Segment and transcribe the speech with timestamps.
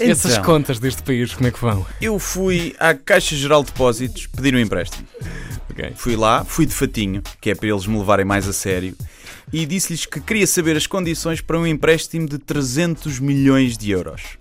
[0.00, 1.86] Essas Então, contas deste país, como é que vão?
[2.00, 5.06] eu fui à Caixa Geral de Depósitos pedir um empréstimo.
[5.70, 5.92] Ok.
[5.96, 8.94] Fui lá, fui de fatinho, que é para eles me levarem mais a sério,
[9.52, 14.40] e disse-lhes que queria saber as condições para um empréstimo de 300 milhões de euros.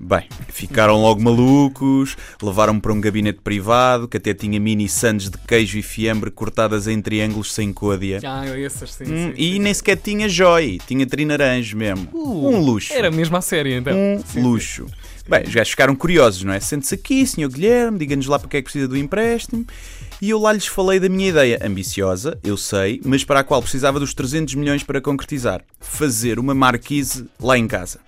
[0.00, 5.36] Bem, ficaram logo malucos, levaram-me para um gabinete privado que até tinha mini sandes de
[5.36, 8.20] queijo e fiambre cortadas em triângulos sem côdea.
[8.24, 9.04] Ah, essas sim.
[9.04, 9.58] Hum, sim, e sim.
[9.58, 12.08] nem sequer tinha joy, tinha trinaranjo mesmo.
[12.12, 12.92] Uh, um luxo.
[12.92, 13.94] Era mesmo a série então.
[13.94, 14.86] Um Sim, luxo.
[15.28, 16.60] Bem, os gajos ficaram curiosos, não é?
[16.60, 17.48] Sente-se aqui, Sr.
[17.48, 19.66] Guilherme, diga-nos lá para que é que precisa do empréstimo.
[20.20, 23.62] E eu lá lhes falei da minha ideia, ambiciosa, eu sei, mas para a qual
[23.62, 25.62] precisava dos 300 milhões para concretizar.
[25.80, 28.00] Fazer uma marquise lá em casa.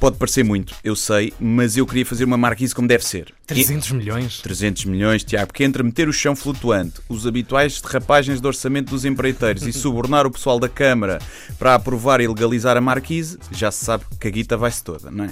[0.00, 3.32] Pode parecer muito, eu sei, mas eu queria fazer uma marquise como deve ser.
[3.46, 4.40] 300 milhões.
[4.40, 9.04] 300 milhões, Tiago, porque entre meter o chão flutuante, os habituais derrapagens de orçamento dos
[9.04, 11.18] empreiteiros e subornar o pessoal da Câmara
[11.58, 15.24] para aprovar e legalizar a marquise, já se sabe que a guita vai-se toda, não
[15.24, 15.30] é?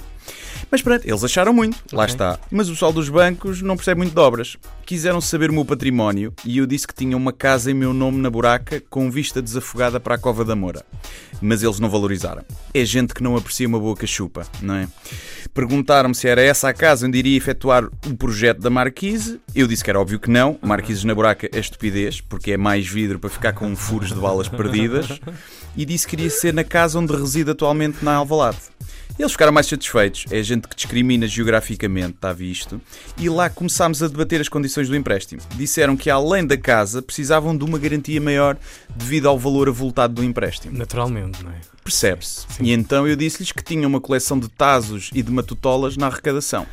[0.69, 2.39] Mas pronto, eles acharam muito, lá está.
[2.51, 4.57] Mas o pessoal dos bancos não percebe muito de obras.
[4.85, 8.17] Quiseram saber o meu património e eu disse que tinha uma casa em meu nome
[8.17, 10.83] na buraca com vista desafogada para a Cova da Moura.
[11.41, 12.43] Mas eles não valorizaram.
[12.73, 14.87] É gente que não aprecia uma boa cachupa, não é?
[15.53, 19.39] Perguntaram-me se era essa a casa onde iria efetuar o projeto da Marquise.
[19.55, 20.57] Eu disse que era óbvio que não.
[20.61, 24.47] Marquises na buraca é estupidez, porque é mais vidro para ficar com furos de balas
[24.47, 25.19] perdidas.
[25.75, 28.57] E disse que iria ser na casa onde reside atualmente na Alvalade.
[29.17, 30.25] Eles ficaram mais satisfeitos.
[30.29, 32.79] É gente que discrimina geograficamente, está visto.
[33.17, 35.41] E lá começámos a debater as condições do empréstimo.
[35.55, 38.57] Disseram que, além da casa, precisavam de uma garantia maior
[38.95, 40.77] devido ao valor avultado do empréstimo.
[40.77, 41.61] Naturalmente, não é?
[41.83, 42.45] Percebe-se.
[42.61, 46.67] E então eu disse-lhes que tinha uma coleção de tazos e de matutolas na arrecadação.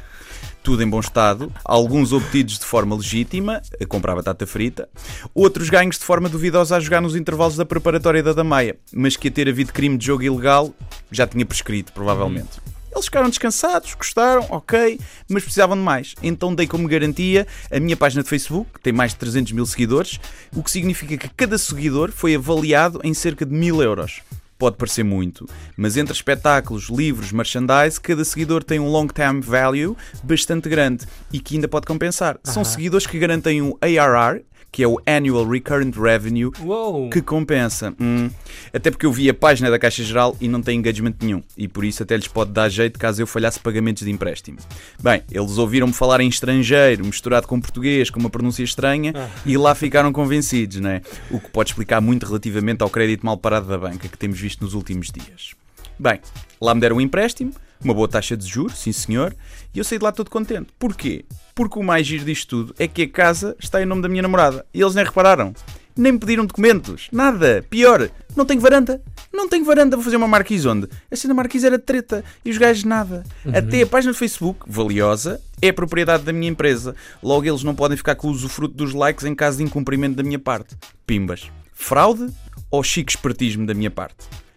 [0.65, 4.89] Tudo em bom estado, alguns obtidos de forma legítima, a comprar batata frita,
[5.35, 9.29] outros ganhos de forma duvidosa a jogar nos intervalos da preparatória da Damaia, mas que
[9.29, 10.73] a ter havido crime de jogo ilegal
[11.11, 12.63] já tinha prescrito, provavelmente.
[12.91, 14.99] Eles ficaram descansados, gostaram, ok,
[15.29, 16.15] mas precisavam de mais.
[16.23, 19.67] Então dei como garantia a minha página de Facebook, que tem mais de 300 mil
[19.67, 20.19] seguidores,
[20.57, 24.23] o que significa que cada seguidor foi avaliado em cerca de mil euros.
[24.57, 29.97] Pode parecer muito, mas entre espetáculos, livros, merchandise, cada seguidor tem um long term value
[30.23, 32.39] bastante grande e que ainda pode compensar.
[32.45, 34.43] São seguidores que garantem um ARR,
[34.75, 37.09] que é o Annual Recurrent Revenue, Uou!
[37.09, 37.95] que compensa.
[38.01, 38.29] Hum.
[38.73, 41.45] Até porque eu vi a página da Caixa Geral e não tem engagement nenhum.
[41.57, 44.59] E por isso até lhes pode dar jeito caso eu falhasse pagamentos de empréstimo.
[45.01, 49.29] Bem, eles ouviram-me falar em estrangeiro, misturado com português, com uma pronúncia estranha, Ah.
[49.47, 51.03] e lá ficaram convencidos, né?
[51.31, 54.65] O que pode explicar muito relativamente ao crédito mal parado da banca que temos visto
[54.65, 55.53] nos últimos dias.
[55.97, 56.19] Bem,
[56.61, 57.53] lá me deram um empréstimo,
[57.85, 59.35] uma boa taxa de juros, sim senhor,
[59.75, 60.69] e eu saí de lá todo contente.
[60.79, 61.25] Porquê?
[61.55, 64.23] Porque o mais giro disto tudo é que a casa está em nome da minha
[64.23, 64.67] namorada.
[64.73, 65.55] E eles nem repararam.
[65.97, 67.09] Nem me pediram documentos.
[67.13, 67.65] Nada.
[67.71, 69.01] Pior, não tenho varanda.
[69.33, 69.97] Não tenho varanda.
[69.97, 70.89] Vou fazer uma marquise onde?
[71.09, 72.25] A cena marquise era treta.
[72.45, 73.23] E os gajos nada.
[73.53, 76.97] Até a página do Facebook, valiosa, é propriedade da minha empresa.
[77.23, 80.25] Logo eles não podem ficar com o usufruto dos likes em caso de incumprimento da
[80.25, 80.77] minha parte.
[81.07, 81.49] Pimbas.
[81.73, 82.29] Fraude
[82.69, 84.17] ou chique espertismo da minha parte?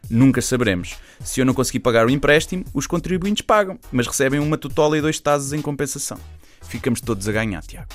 [0.09, 0.95] Nunca saberemos.
[1.23, 5.01] Se eu não conseguir pagar o empréstimo, os contribuintes pagam, mas recebem uma tutola e
[5.01, 6.17] dois tazos em compensação.
[6.61, 7.87] Ficamos todos a ganhar, Tiago.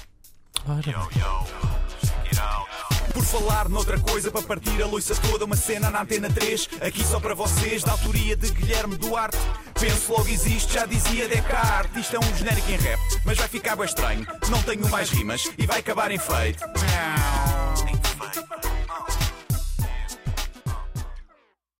[3.12, 7.04] Por falar noutra coisa, para partir a loiça toda, uma cena na antena 3, aqui
[7.04, 9.36] só para vocês, da autoria de Guilherme Duarte.
[9.78, 12.04] Penso logo existe, já dizia Descartes.
[12.04, 14.26] Isto é um genérico em rap, mas vai ficar bem estranho.
[14.48, 16.64] Não tenho mais rimas e vai acabar em feito.